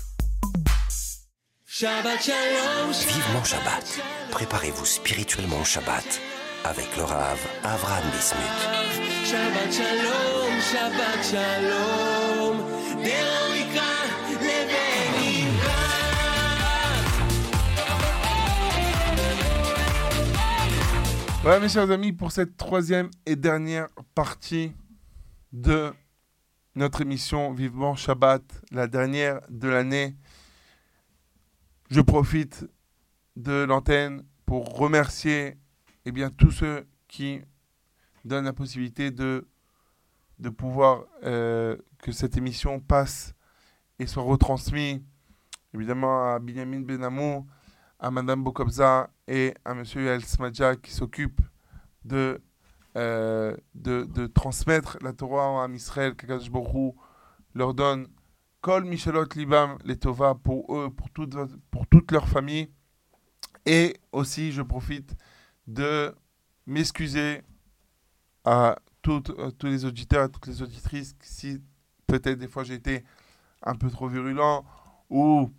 [1.73, 4.01] Shabbat shalom, Vivement Shabbat.
[4.29, 6.19] Préparez-vous spirituellement au Shabbat
[6.65, 8.43] avec le Rav Avram Bismuth.
[9.23, 12.57] Shabbat shalom, Shabbat shalom.
[21.41, 24.73] Voilà mes chers amis pour cette troisième et dernière partie
[25.53, 25.93] de
[26.75, 30.17] notre émission Vivement Shabbat, la dernière de l'année
[31.91, 32.65] je profite
[33.35, 35.57] de l'antenne pour remercier
[36.05, 37.41] eh tous ceux qui
[38.23, 39.45] donnent la possibilité de,
[40.55, 43.33] pouvoir euh, que cette émission passe
[43.99, 45.01] et soit retransmise,
[45.73, 47.45] évidemment à Binyamin Benamou,
[47.99, 51.41] à Madame Bokobza et à Monsieur El Smadja qui s'occupe
[52.05, 52.41] de,
[52.95, 56.93] euh, de, transmettre la Torah à Israël, qu'Akadosh Hu
[57.53, 58.07] leur donne
[58.61, 61.35] Kol Michelot Libam les Tova pour eux, pour toute,
[61.71, 62.69] pour toute leur famille.
[63.65, 65.15] Et aussi, je profite
[65.67, 66.15] de
[66.67, 67.41] m'excuser
[68.45, 71.61] à toutes, à tous les auditeurs, à toutes les auditrices, si
[72.07, 73.03] peut-être des fois j'ai été
[73.63, 74.65] un peu trop virulent
[75.09, 75.51] ou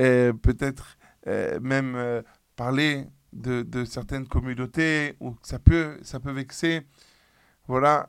[0.00, 2.22] euh, peut-être euh, même euh,
[2.56, 6.86] parler de, de certaines communautés ou ça peut, ça peut vexer.
[7.66, 8.08] Voilà,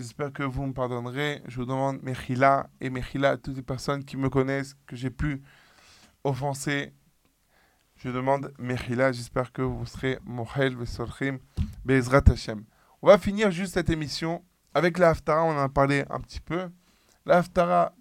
[0.00, 1.42] j'espère que vous me pardonnerez.
[1.46, 5.10] Je vous demande Mechila et Mechila à toutes les personnes qui me connaissent, que j'ai
[5.10, 5.42] pu
[6.24, 6.92] offenser.
[7.96, 11.38] Je demande Mechila, j'espère que vous serez Mohel Vesorchim
[11.84, 12.64] Bezrat Hashem.
[13.02, 14.42] On va finir juste cette émission
[14.74, 16.70] avec la on en a parlé un petit peu.
[17.26, 17.42] La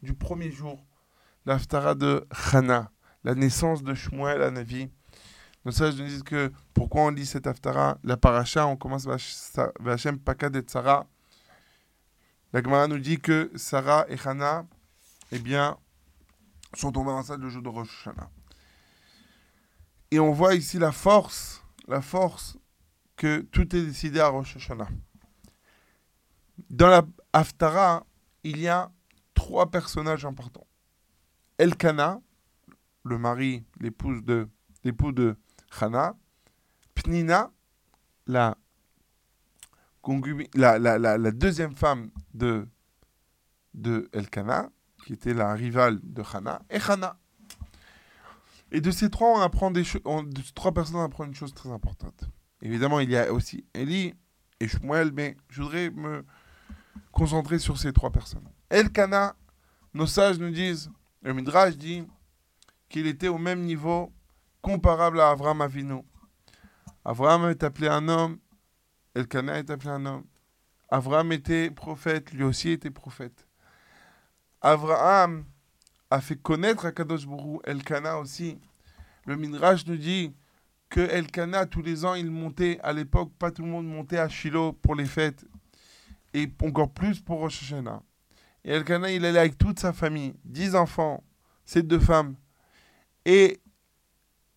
[0.01, 0.85] du premier jour,
[1.45, 1.57] la
[1.95, 2.91] de Chana,
[3.23, 4.89] la naissance de Shmuel à Navi.
[5.65, 9.35] Nos sages nous disent que pourquoi on lit cette Haftara La paracha, on commence Vash-
[9.81, 11.05] Vachem Pakad et Sarah.
[12.51, 14.65] La Gemara nous dit que Sarah et Hana,
[15.31, 15.77] eh bien,
[16.73, 18.29] sont enceintes le jour de Rosh Hashanah.
[20.11, 22.57] Et on voit ici la force, la force
[23.15, 24.89] que tout est décidé à Rosh Hashanah.
[26.69, 28.05] Dans la Haftara,
[28.43, 28.91] il y a
[29.35, 30.65] trois personnages importants.
[31.59, 32.19] Elkana,
[33.03, 34.49] le mari, l'épouse de,
[34.83, 35.37] l'époux de
[35.79, 36.15] Hana.
[36.95, 37.51] Pnina,
[38.25, 38.57] la,
[40.55, 42.67] la, la, la, deuxième femme de,
[43.73, 44.69] de Elkana,
[45.05, 47.17] qui était la rivale de Hana, et Hana.
[48.71, 49.83] Et de ces trois, on apprend des
[50.53, 52.29] trois personnes, on apprend une chose très importante.
[52.61, 54.13] Évidemment, il y a aussi Eli
[54.59, 56.25] et Shmuel, mais je voudrais me
[57.11, 58.47] concentrer sur ces trois personnes.
[58.69, 59.35] Elkana,
[59.93, 60.91] nos sages nous disent,
[61.23, 62.05] le Midrash dit
[62.89, 64.11] qu'il était au même niveau
[64.61, 66.01] comparable à Abraham Avinu.
[67.05, 68.37] Abraham est appelé un homme,
[69.15, 70.25] Elkana est appelé un homme.
[70.89, 73.47] Abraham était prophète, lui aussi était prophète.
[74.61, 75.45] Abraham
[76.09, 78.59] a fait connaître à Kadosh Bourou, Elkana aussi.
[79.25, 80.33] Le Midrash nous dit
[80.89, 84.27] que Elkana, tous les ans, il montait, à l'époque, pas tout le monde montait à
[84.27, 85.45] Shiloh pour les fêtes,
[86.33, 88.01] et encore plus pour Rosh Hashanah.
[88.63, 91.23] Et Elkana, il allait avec toute sa famille, dix enfants,
[91.63, 92.35] ses deux femmes,
[93.25, 93.61] et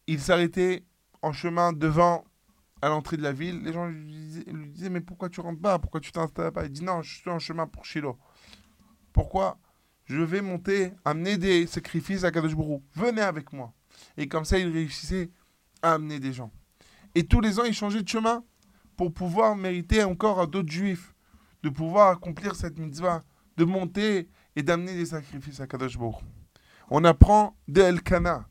[0.06, 0.84] il s'arrêtait
[1.20, 2.24] en chemin devant,
[2.82, 3.62] à l'entrée de la ville.
[3.62, 4.34] Les gens lui
[4.68, 5.78] disaient, mais pourquoi tu rentres pas?
[5.78, 6.64] Pourquoi tu t'installes pas?
[6.64, 8.18] Il dit, non, je suis en chemin pour Shiloh.
[9.12, 9.58] Pourquoi?
[10.04, 12.82] Je vais monter, amener des sacrifices à Kadosh Bourou.
[12.94, 13.72] Venez avec moi.
[14.16, 15.30] Et comme ça, il réussissait
[15.80, 16.50] à amener des gens.
[17.14, 18.44] Et tous les ans, il changeait de chemin
[18.96, 21.14] pour pouvoir mériter encore à d'autres juifs
[21.62, 23.22] de pouvoir accomplir cette mitzvah,
[23.56, 25.96] de monter et d'amener des sacrifices à Kadosh.
[26.90, 28.48] On apprend de Elkana.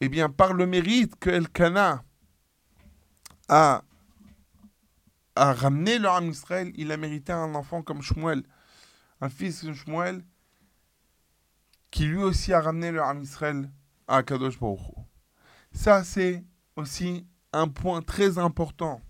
[0.00, 2.04] Eh bien, par le mérite que Elkana
[3.54, 3.84] a,
[5.36, 8.44] a ramené le Ham Israël, il a mérité un enfant comme Shmuel,
[9.20, 10.24] un fils de Shmuel,
[11.90, 13.70] qui lui aussi a ramené le Ham Israël
[14.08, 14.80] à Kadosh Baruch.
[15.70, 16.42] Ça, c'est
[16.76, 19.02] aussi un point très important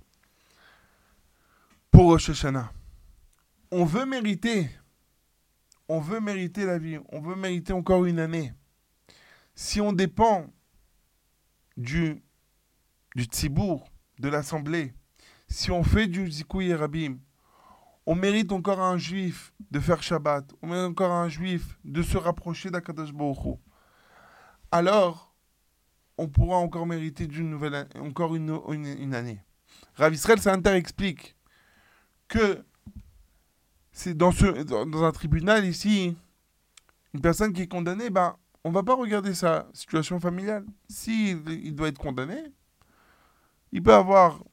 [1.93, 2.73] pour Rosh Hashanah.
[3.71, 4.69] On veut mériter,
[5.89, 8.53] on veut mériter la vie, on veut mériter encore une année.
[9.55, 10.53] Si on dépend
[11.77, 12.21] du,
[13.15, 13.92] du tzibour,
[14.23, 14.95] de l'assemblée,
[15.49, 17.19] si on fait du zikouy rabim,
[18.07, 22.17] on mérite encore un juif de faire Shabbat, on mérite encore un juif de se
[22.17, 23.59] rapprocher d'Akadosh Baruch
[24.71, 25.35] Alors,
[26.17, 29.41] on pourra encore mériter nouvelle encore une, année.
[29.97, 31.37] Rav Israël Sainter explique
[32.29, 32.65] que
[33.91, 34.33] c'est dans,
[35.05, 36.17] un tribunal ici,
[37.13, 40.65] une personne qui est condamnée, ben, on va pas regarder sa situation familiale.
[40.89, 42.53] S'il il doit être condamné,
[43.73, 44.45] il peut avoir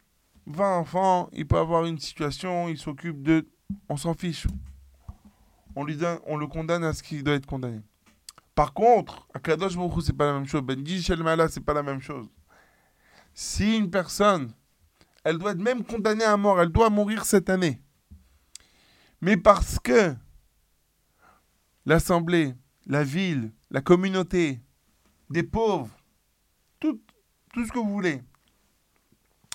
[0.47, 3.47] 20 enfants, il peut avoir une situation, il s'occupe de...
[3.87, 4.47] On s'en fiche.
[5.75, 7.81] On, le condamne à ce qu'il doit être condamné.
[8.55, 10.61] Par contre, à Kadosh Baruch c'est pas la même chose.
[10.61, 12.27] Benji Shelmala, c'est pas la même chose.
[13.33, 14.51] Si une personne,
[15.23, 17.81] elle doit être même condamnée à mort, elle doit mourir cette année.
[19.21, 20.15] Mais parce que
[21.85, 22.55] l'Assemblée,
[22.85, 24.59] la ville, la communauté,
[25.29, 25.95] des pauvres,
[26.79, 26.99] tout,
[27.53, 28.21] tout ce que vous voulez,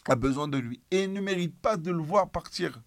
[0.06, 2.82] a besoin de lui et ne mérite pas de le voir partir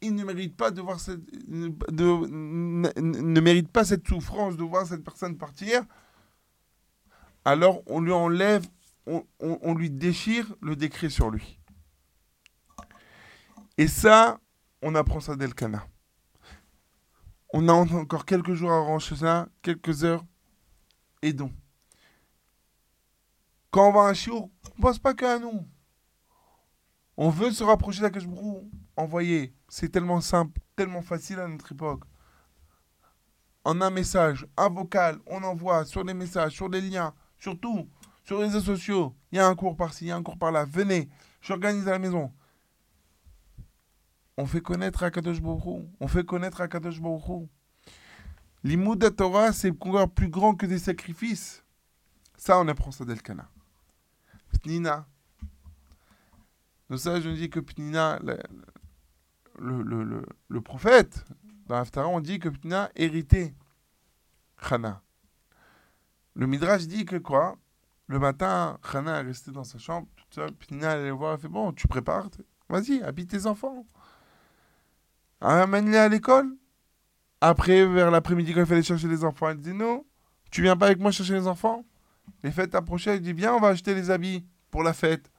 [0.00, 4.86] il ne mérite pas de voir cette, de, ne, mérite pas cette souffrance de voir
[4.86, 5.84] cette personne partir,
[7.44, 8.66] alors on lui enlève,
[9.06, 11.58] on, lui déchire le décret sur lui.
[13.76, 14.38] Et ça,
[14.82, 15.86] on apprend ça d'Elkana.
[17.52, 20.24] On a encore quelques jours à ranger ça, quelques heures,
[21.22, 21.52] et donc.
[23.70, 25.66] Quand on va à un chiour, on ne pense pas qu'à nous.
[27.20, 32.04] On veut se rapprocher d'Akashbrou, envoyer c'est tellement simple, tellement facile à notre époque.
[33.64, 37.88] En un message, un vocal, on envoie sur les messages, sur les liens, sur tout,
[38.22, 39.16] sur les réseaux sociaux.
[39.32, 40.64] Il y a un cours par-ci, il y a un cours par-là.
[40.64, 41.08] Venez,
[41.42, 42.32] j'organise à la maison.
[44.36, 47.48] On fait connaître Akadosh On fait connaître Akadosh Baruch
[48.62, 51.64] L'imoud Torah, c'est encore plus grand que des sacrifices.
[52.36, 53.50] Ça, on apprend ça d'Elkana.
[54.62, 55.04] Pnina.
[56.90, 58.18] Nos sages nous disent que Pnina,
[59.58, 61.24] le, prophète,
[61.66, 63.54] dans l'Aftara, on dit que Ptina héritait
[64.56, 65.02] Chana.
[66.34, 67.56] Le Midrash dit que quoi?
[68.06, 70.52] Le matin, Chana est restée dans sa chambre, toute seule.
[70.52, 72.30] Ptina allait voir, elle fait Bon, tu prépares,
[72.68, 73.86] vas-y, habite tes enfants.
[75.40, 76.56] Amène-les à l'école.
[77.40, 80.04] Après, vers l'après-midi, quand il fallait chercher les enfants, elle dit Non,
[80.50, 81.84] tu viens pas avec moi chercher les enfants?
[82.42, 85.30] Les fêtes approchaient, elle dit Viens, on va acheter les habits pour la fête.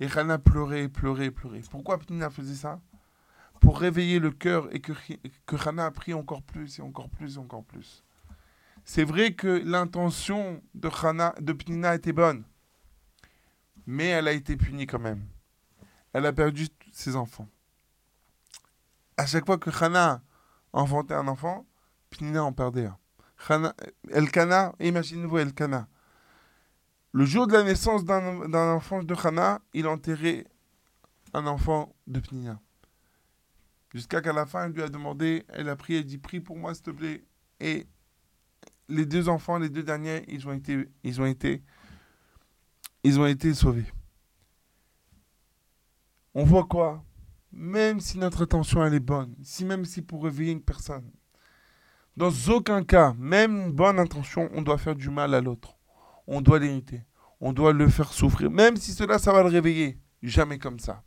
[0.00, 1.60] Et Chana pleurait, pleurait, pleurait.
[1.70, 2.80] Pourquoi Ptina faisait ça?
[3.60, 4.94] Pour réveiller le cœur et que,
[5.46, 8.02] que Hannah a pris encore plus et encore plus et encore plus.
[8.84, 10.88] C'est vrai que l'intention de,
[11.40, 12.44] de Pnina était bonne,
[13.86, 15.26] mais elle a été punie quand même.
[16.14, 17.48] Elle a perdu ses enfants.
[19.18, 20.22] À chaque fois que Hannah
[20.72, 21.66] enfantait un enfant,
[22.08, 22.98] Pnina en perdait un.
[23.48, 23.74] Hana,
[24.10, 25.86] Elkana, imaginez-vous Elkana.
[27.12, 30.46] Le jour de la naissance d'un enfant de Hannah, il enterrait
[31.32, 32.60] un enfant de Pnina.
[33.92, 36.56] Jusqu'à qu'à la fin, elle lui a demandé, elle a prié, elle dit Prie pour
[36.56, 37.24] moi, s'il te plaît.
[37.58, 37.88] Et
[38.88, 41.64] les deux enfants, les deux derniers, ils ont été, ils ont été,
[43.02, 43.92] ils ont été sauvés.
[46.34, 47.04] On voit quoi?
[47.50, 51.10] Même si notre attention elle est bonne, si même si pour réveiller une personne,
[52.16, 55.79] Dans aucun cas, même une bonne intention, on doit faire du mal à l'autre.
[56.32, 57.04] On doit l'irriter.
[57.40, 58.52] On doit le faire souffrir.
[58.52, 60.00] Même si cela, ça va le réveiller.
[60.22, 61.02] Jamais comme ça.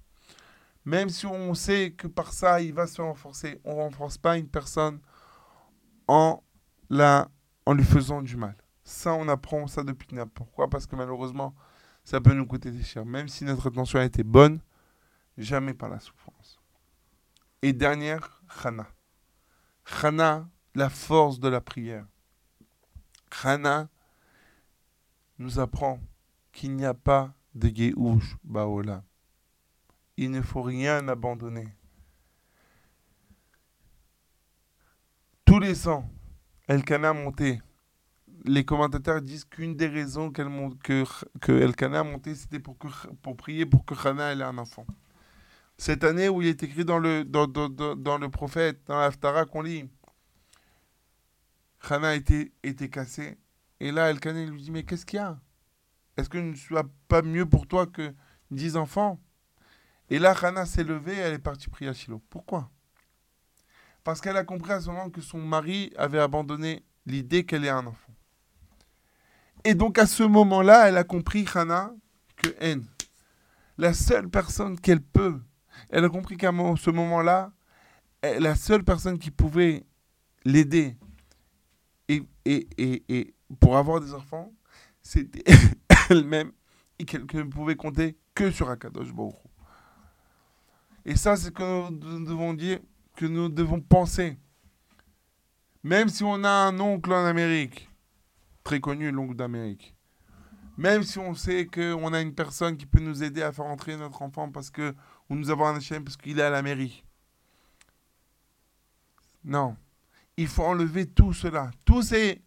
[0.84, 3.62] Même si on sait que par ça, il va se renforcer.
[3.64, 5.00] On ne renforce pas une personne
[6.10, 6.44] en,
[6.90, 8.58] lui faisant du mal.
[8.84, 10.70] Ça, on apprend ça depuis Pourquoi?
[10.70, 11.56] Parce que malheureusement,
[12.04, 13.06] ça peut nous coûter des cher.
[13.06, 14.60] Même si notre intention a été bonne,
[15.38, 16.60] jamais par la souffrance.
[17.62, 18.88] Et dernière, Chana.
[19.86, 22.06] Chana, la force de la prière.
[23.32, 23.88] Chana
[25.38, 26.00] nous apprend
[26.52, 29.04] qu'il n'y a pas de Geouch Baola.
[30.18, 31.68] Il ne faut rien abandonner.
[35.46, 36.10] Tous les ans,
[36.68, 37.62] Elkana a monté.
[38.46, 40.48] Les commentateurs disent qu'une des raisons qu'elle
[40.82, 42.78] que, a monté, c'était pour,
[43.38, 44.86] prier pour que Hana ait un enfant.
[45.78, 49.90] Cette année où il est écrit dans le, prophète, dans l'Aftara qu'on lit,
[51.90, 53.38] Hana a été, été cassée.
[53.84, 55.38] Et là, Elkana lui dit Mais qu'est-ce qu'il y a?
[56.16, 58.16] Est-ce que ne soit pas mieux pour toi que
[58.50, 59.20] dix enfants?
[60.10, 62.22] Et là, Hana s'est levée et elle est partie prier à Shiloh.
[62.30, 62.72] Pourquoi?
[64.06, 67.70] Parce qu'elle a compris à ce moment que son mari avait abandonné l'idée qu'elle ait
[67.70, 68.14] un enfant.
[69.66, 71.94] Et donc à ce moment-là, elle a compris, Hana,
[72.38, 72.86] que N,
[73.78, 75.42] la seule personne qu'elle peut,
[75.90, 77.52] elle a compris qu'à ce moment-là,
[78.22, 79.86] la seule personne qui pouvait
[80.46, 80.96] l'aider
[82.08, 84.52] et, et, pour avoir des enfants,
[85.02, 85.44] c'était
[86.10, 86.52] elle-même
[87.00, 89.36] et qu'elle ne pouvait compter que sur Akadosh Baruch
[91.06, 92.80] Et ça, c'est ce que nous devons dire,
[93.16, 94.38] que nous devons penser.
[95.84, 97.90] Même si on a un oncle en Amérique,
[98.64, 99.94] très connu, l'oncle d'Amérique,
[100.78, 103.98] même si on sait qu'on a une personne qui peut nous aider à faire entrer
[103.98, 104.96] notre enfant parce que,
[105.30, 107.04] ou nous avons un chien parce qu'il est à la mairie.
[109.44, 109.76] Non.
[110.38, 111.70] Il faut enlever tout cela.
[111.86, 112.42] Tous ces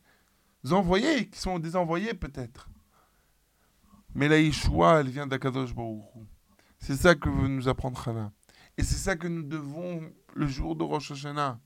[0.72, 2.68] envoyés qui sont des envoyés peut-être.
[4.14, 6.02] Mais la Yeshua, elle vient d'Akadosh Baruch
[6.78, 8.32] C'est ça que veut nous apprendre Hana.
[8.78, 11.60] Et c'est ça que nous devons le jour de Rosh Hashanah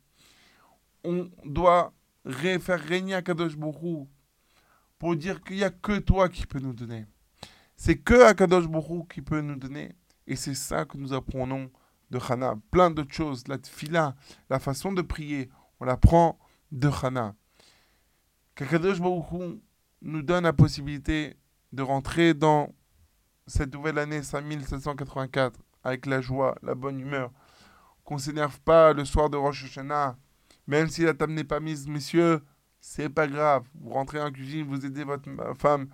[1.04, 1.92] on doit
[2.24, 4.08] faire régner Akadosh Baruch
[4.98, 7.06] pour dire qu'il n'y a que toi qui peux nous donner.
[7.76, 9.94] C'est que Akadosh Baruch qui peut nous donner.
[10.26, 11.70] Et c'est ça que nous apprenons
[12.10, 12.56] de Hana.
[12.70, 13.48] Plein d'autres choses.
[13.48, 14.14] La tfila,
[14.48, 15.48] la façon de prier,
[15.80, 16.38] on l'apprend
[16.70, 17.34] de Hana.
[18.60, 19.24] Qu'Akadosh Baruch
[20.02, 21.34] nous donne la possibilité
[21.72, 22.68] de rentrer dans
[23.46, 27.30] cette nouvelle année 5784 avec la joie, la bonne humeur.
[28.04, 30.18] Qu'on ne s'énerve pas le soir de Rosh Hashanah
[30.66, 32.42] même si la table n'est pas mise, messieurs,
[32.82, 33.64] c'est pas grave.
[33.80, 35.88] Vous rentrez en cuisine, vous aidez votre femme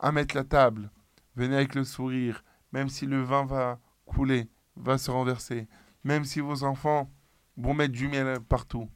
[0.00, 0.90] à mettre la table.
[1.36, 2.42] Venez avec le sourire.
[2.72, 5.68] Même si le vin va couler, va se renverser.
[6.02, 7.12] Même si vos enfants
[7.58, 8.88] vont mettre du miel partout.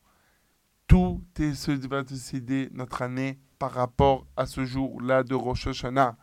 [0.94, 6.16] Tout est va décider notre année par rapport à ce jour-là de Rosh Hashanah.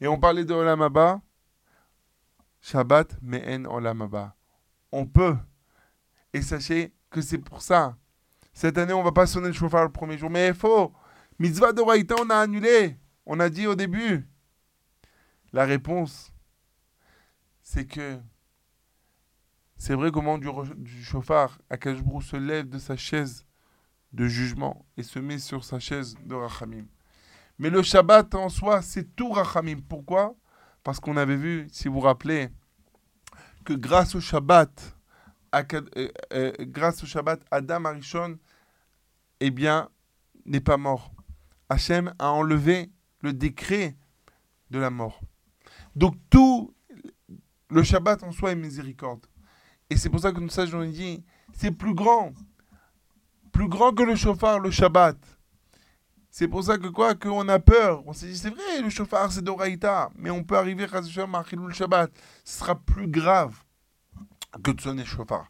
[0.00, 1.20] Et on parlait de Olam Abba.
[2.60, 4.34] Shabbat, en Olam Abba.
[4.90, 5.36] On peut.
[6.32, 7.96] Et sachez que c'est pour ça
[8.52, 10.28] cette année, on va pas sonner le chauffard le premier jour.
[10.28, 10.92] Mais il faut.
[11.38, 12.98] Mitzvah de Raïta, on a annulé.
[13.26, 14.28] On a dit au début.
[15.52, 16.32] La réponse,
[17.62, 18.18] c'est que
[19.76, 20.48] c'est vrai qu'au moment du,
[20.78, 23.46] du chauffard, Akashbrou se lève de sa chaise
[24.12, 26.86] de jugement et se met sur sa chaise de Rachamim.
[27.58, 29.80] Mais le Shabbat en soi, c'est tout Rachamim.
[29.88, 30.34] Pourquoi?
[30.82, 32.48] Parce qu'on avait vu, si vous vous rappelez,
[33.64, 34.96] que grâce au Shabbat,
[35.54, 38.38] euh, euh, grâce au Shabbat, Adam Arishon,
[39.40, 39.88] eh bien,
[40.46, 41.12] n'est pas mort.
[41.68, 42.90] Hachem a enlevé
[43.20, 43.96] le décret
[44.70, 45.20] de la mort.
[45.94, 46.74] Donc tout
[47.68, 49.26] le Shabbat en soi est miséricorde.
[49.88, 52.32] Et c'est pour ça que nous sages dit, c'est plus grand.
[53.60, 55.18] Plus grand que le chauffard, le Shabbat.
[56.30, 57.14] C'est pour ça que quoi?
[57.14, 58.02] Qu'on a peur.
[58.06, 60.08] On s'est dit, c'est vrai, le chauffard, c'est d'Oraïta.
[60.16, 62.10] Mais on peut arriver à le Shabbat.
[62.42, 63.54] Ce sera plus grave
[64.64, 65.46] que de sonner chauffard.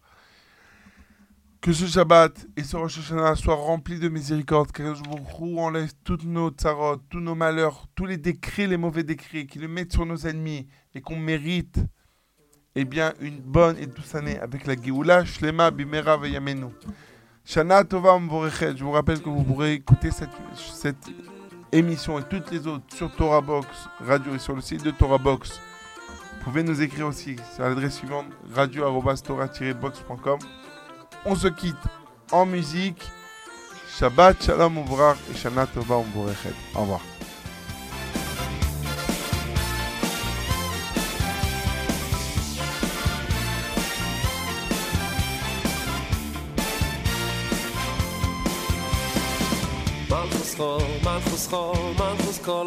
[1.61, 6.25] Que ce Shabbat et ce Rosh Hashanah soient remplis de miséricorde, que vous enlève toutes
[6.25, 10.05] nos tsarot, tous nos malheurs, tous les décrets, les mauvais décrets, qu'il le mette sur
[10.05, 11.79] nos ennemis et qu'on mérite
[12.75, 16.67] eh bien, une bonne et douce année avec la Géoula, Shlema, Bimera, Veyamenu.
[17.51, 21.05] Shana Tova Je vous rappelle que vous pourrez écouter cette, cette
[21.73, 23.67] émission et toutes les autres sur Torah Box
[24.07, 25.61] Radio et sur le site de Torah Box.
[26.39, 30.39] Vous pouvez nous écrire aussi sur l'adresse suivante radio-box.com.
[31.27, 31.75] On se quitte
[32.31, 33.03] en musique.
[33.99, 37.01] Shabbat Shalom Uvrach et Shana Tova Au revoir.
[50.61, 52.67] khol מלכוס khos מלכוס כל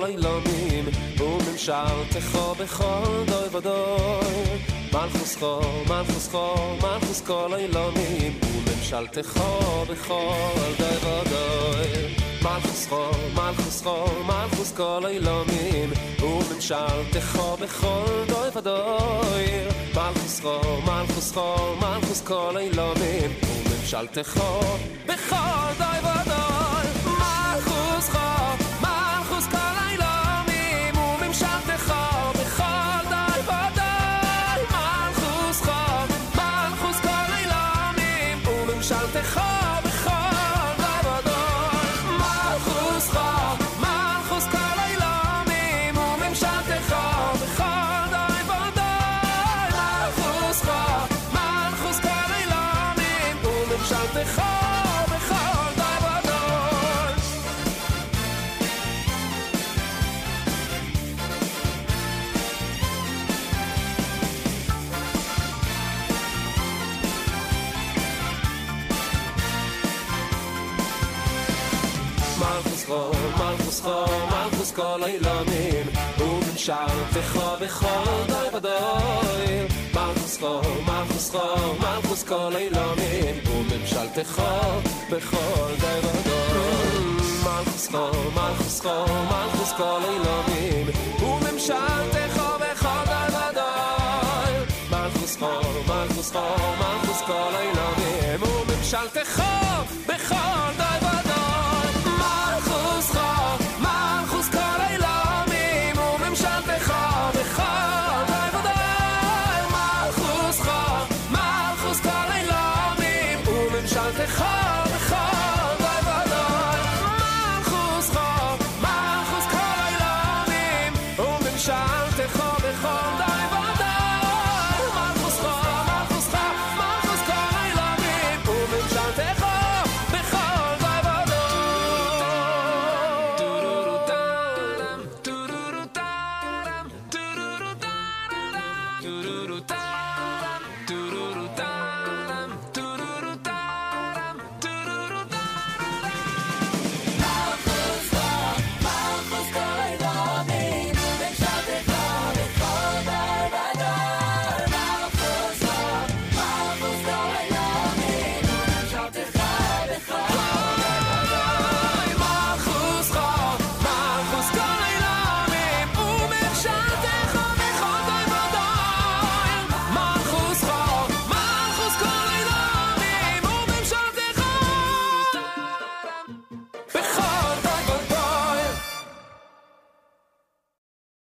[7.01, 11.41] khos kol ay lamin u mem shar te kho be khol do vado
[12.43, 15.89] man khos khol man khos מלכוס man מלכוס kol ay lamin
[16.27, 18.79] u mem shar te kho be khol do vado
[19.97, 22.53] man khos khol man khos khol man khos kol
[73.84, 75.86] חו, מלכוס כל אילונים,
[76.19, 79.67] וממשלתך בכל דוי ודוי.
[79.93, 84.41] מלכוס חו, מלכוס חו, מלכוס כל אילונים, וממשלתך
[85.09, 87.03] בכל דוי ודוי.
[87.43, 90.88] מלכוס חו, מלכוס חו, מלכוס כל אילונים,
[91.19, 94.53] וממשלתך בכל דוי ודוי.
[94.91, 95.45] מלכוס חו,
[95.88, 96.39] מלכוס חו,
[96.79, 99.43] מלכוס כל אילונים, וממשלתך
[100.07, 100.82] בכל דוי